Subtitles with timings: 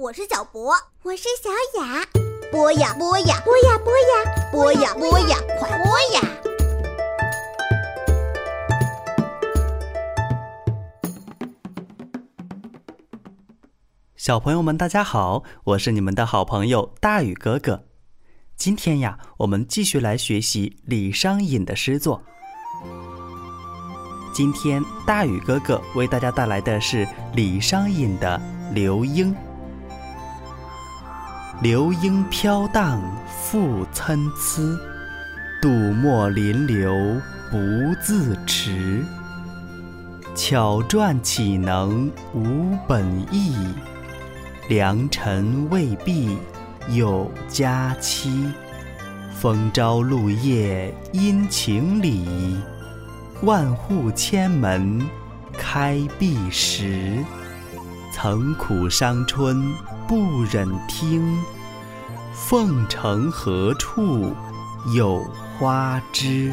[0.00, 0.72] 我是小博，
[1.02, 1.50] 我是小
[1.80, 2.06] 雅。
[2.52, 6.20] 播呀播呀，播呀播呀，播呀播呀，快播呀！
[14.14, 17.82] 小朋友们，大家好，我是你们的好朋友大宇哥哥。
[18.56, 22.22] 今天呀，我们继续来学习李商隐的诗作。
[24.32, 27.04] 今天大宇哥哥为大家带来的是
[27.34, 28.40] 李商隐的
[28.72, 29.34] 《刘英》。
[31.60, 34.62] 流莺飘荡复参差，
[35.60, 37.58] 杜墨临流不
[38.00, 39.04] 自持。
[40.36, 43.56] 巧传岂能无本意？
[44.68, 46.38] 良辰未必
[46.90, 48.52] 有佳期。
[49.34, 52.56] 风朝露夜阴晴里，
[53.42, 55.04] 万户千门
[55.54, 57.18] 开闭时。
[58.12, 59.72] 曾苦伤春
[60.08, 61.38] 不忍听，
[62.32, 64.34] 凤城何处
[64.96, 65.22] 有
[65.58, 66.50] 花枝？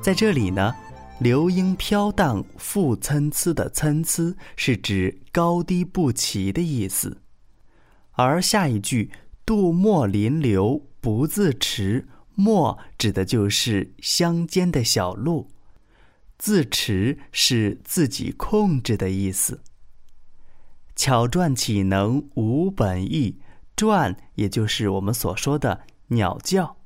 [0.00, 0.74] 在这里呢
[1.20, 7.18] ，“流莺飘荡复参差”的“参差”是指高低不齐的意思，
[8.12, 9.10] 而下一句
[9.44, 15.50] “杜墨临流不自持”，“墨”指的就是乡间的小路。
[16.40, 19.60] 自持是自己控制的意思。
[20.96, 23.38] 巧传岂能无本意？
[23.76, 26.78] 传也就是我们所说的鸟叫。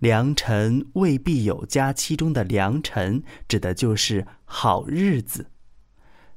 [0.00, 5.46] 良辰未必有佳期中的良辰，指的就是好日子。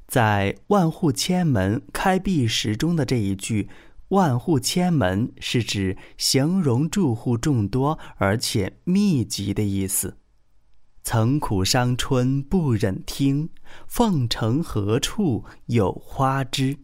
[0.07, 3.67] 在万户千门开闭时中的这一句，
[4.09, 10.17] 万户千门是指形容住户众多而且密集的意思。
[11.05, 13.49] 曾苦伤春不忍听，
[13.87, 16.79] 凤城何处有花枝？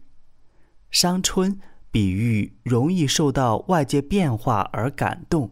[0.92, 1.58] 伤春
[1.90, 5.50] 比喻容易受到外界变化而感动，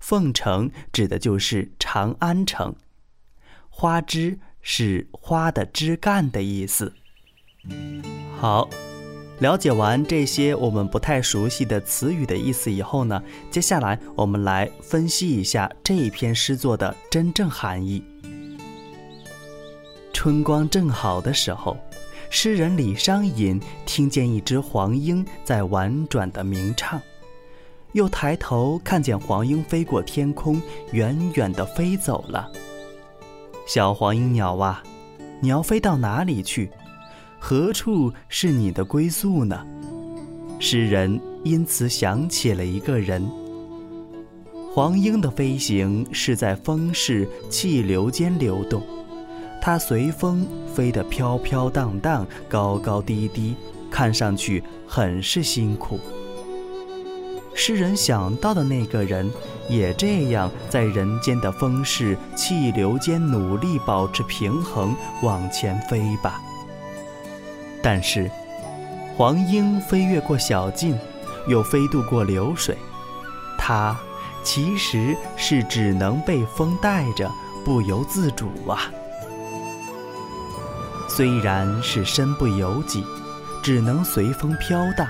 [0.00, 2.74] 凤城指的就是长安城。
[3.68, 6.94] 花枝是花的枝干的意思。
[8.38, 8.66] 好。
[9.40, 18.02] 了解完这些我们不太熟悉的词语的意思以后呢，接下来我们来分析一下这一篇诗作的真正含义。
[20.26, 21.76] 春光正好的时候，
[22.30, 27.00] 诗人李商隐听见一只黄莺在婉转的鸣唱，
[27.92, 30.60] 又抬头看见黄莺飞过天空，
[30.90, 32.50] 远远地飞走了。
[33.68, 34.82] 小黄莺鸟啊，
[35.38, 36.72] 你要飞到哪里去？
[37.38, 39.64] 何处是你的归宿呢？
[40.58, 43.24] 诗人因此想起了一个人。
[44.74, 48.82] 黄莺的飞行是在风势、气流间流动，
[49.66, 53.56] 它随风飞得飘飘荡荡、高高低低，
[53.90, 55.98] 看上去很是辛苦。
[57.52, 59.28] 诗人想到的那个人，
[59.68, 66.40] 也这样在人间的风势、气流间努力保持平衡，往前飞吧。
[67.82, 68.30] 但是，
[69.16, 70.96] 黄莺飞越过小径，
[71.48, 72.78] 又飞渡过流水，
[73.58, 73.98] 它
[74.44, 77.28] 其实是只能被风带着，
[77.64, 78.88] 不由自主啊。
[81.16, 83.02] 虽然是身不由己，
[83.62, 85.08] 只能随风飘荡，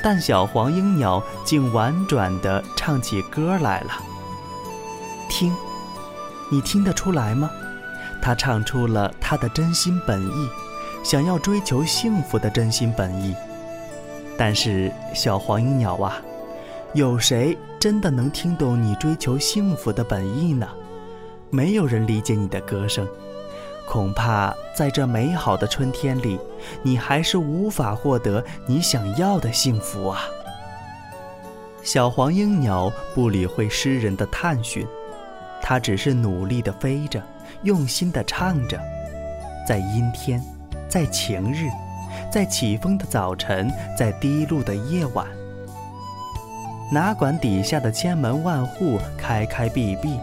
[0.00, 3.90] 但小黄莺鸟竟婉转地唱起歌来了。
[5.28, 5.52] 听，
[6.48, 7.50] 你听得出来吗？
[8.22, 10.48] 它唱出了它的真心本意。
[11.02, 13.34] 想要追求幸福的真心本意，
[14.38, 16.16] 但是小黄莺鸟啊，
[16.92, 20.68] 有谁真的能听懂你追求幸福的本意呢？
[21.50, 23.04] 没有人理解你的歌声，
[23.86, 26.38] 恐怕在这美好的春天里，
[26.82, 30.20] 你还是无法获得你想要的幸福啊！
[31.82, 34.86] 小黄莺鸟不理会诗人的探寻，
[35.62, 37.22] 它只是努力地飞着，
[37.62, 38.80] 用心地唱着，
[39.66, 40.42] 在阴天。
[40.86, 41.68] 在晴日，
[42.30, 45.26] 在起风的早晨，在低露的夜晚，
[46.92, 50.20] 哪管底下的千门万户开开闭闭，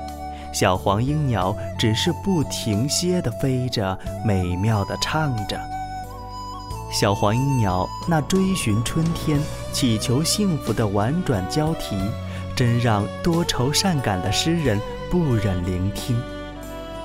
[0.51, 5.59] 小黄莺鸟只是不停歇地飞着，美妙地唱着。
[6.91, 9.39] 小黄莺鸟那追寻春天、
[9.71, 11.95] 祈求幸福的婉转交啼，
[12.55, 16.21] 真让多愁善感的诗人不忍聆听。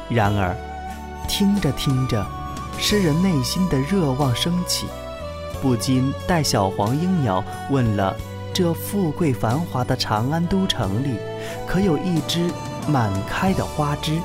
[0.09, 0.57] 然而，
[1.29, 2.27] 听着听着。
[2.79, 4.87] 诗人内心的热望升起，
[5.63, 8.15] 不禁带小黄莺鸟问了：
[8.53, 11.17] 这富贵繁华的长安都城里，
[11.67, 12.51] 可有一只
[12.88, 14.19] 满开的花枝？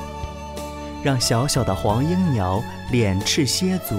[1.02, 2.62] 让小小的黄莺鸟
[2.92, 3.94] 敛翅歇足，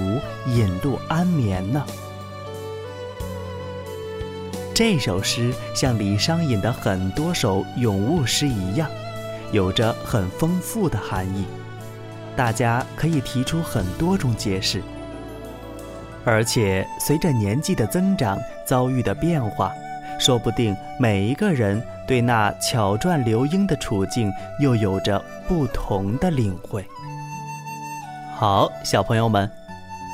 [0.46, 1.84] 引路安眠呢？
[4.74, 8.88] 这首诗像李商隐的很多首咏物诗一样，
[9.52, 11.44] 有着很丰富的含义。
[12.34, 14.82] 大家可以提出很多种解释，
[16.24, 19.72] 而且随着年纪的增长，遭遇的变化，
[20.18, 26.84] 说不定每一个人对那巧传流莺的处境又有着不同的领会。
[28.34, 29.50] 好，小朋友们，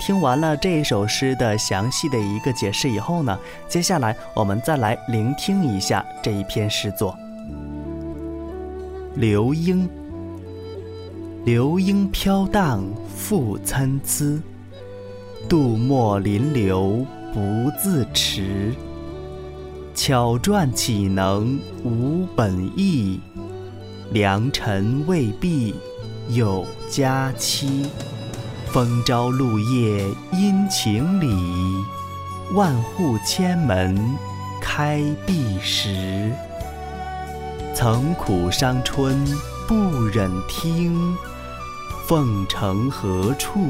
[0.00, 3.38] 听完了这一首诗的详细的一个解释以后呢，
[3.68, 7.16] 接下来我们再来聆听一下这一篇诗作
[9.20, 9.88] 《流莺》。
[11.46, 12.84] 流莺飘荡
[13.16, 14.42] 复参差，
[15.48, 18.74] 杜墨临流不自持。
[20.02, 23.20] 巧赚岂能无本意？
[24.12, 25.74] 良辰未必
[26.30, 27.86] 有佳期。
[28.68, 31.36] 风朝露夜阴晴里，
[32.54, 34.16] 万户千门
[34.58, 36.32] 开闭时。
[37.74, 39.22] 曾苦伤春
[39.68, 39.74] 不
[40.06, 41.14] 忍听。
[42.06, 43.60] 凤城何处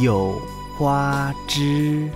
[0.00, 0.40] 有
[0.78, 2.08] 花枝？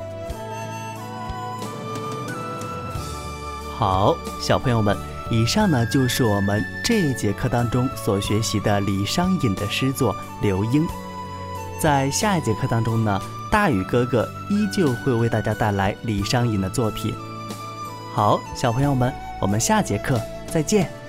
[3.81, 4.95] 好，小朋友们，
[5.31, 10.87] 以上呢就是我们这一节课当中所学习的李商隐的诗作《刘英》。
[11.81, 13.19] 在下一节课当中呢，
[13.51, 17.15] 大宇哥哥依旧会为大家带来李商隐的作品。
[18.13, 19.11] 好，小朋友们，
[19.41, 21.00] 我们下节课再见。